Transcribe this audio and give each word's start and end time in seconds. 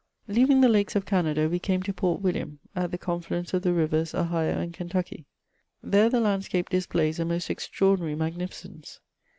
Leaving 0.27 0.61
the 0.61 0.67
lakes 0.67 0.95
of 0.95 1.05
Canada 1.05 1.47
we 1.47 1.59
came 1.59 1.83
to 1.83 1.93
Port 1.93 2.21
William, 2.21 2.57
at 2.75 2.89
the 2.89 2.97
confluence 2.97 3.53
of 3.53 3.61
the 3.61 3.71
rivers 3.71 4.15
Ohio 4.15 4.59
and 4.59 4.73
Kentucky. 4.73 5.27
There 5.83 6.09
the 6.09 6.19
land 6.19 6.43
scape 6.43 6.69
displays 6.69 7.19
a 7.19 7.23
most 7.25 7.51
extraordinary 7.51 8.15
magnificence. 8.15 8.99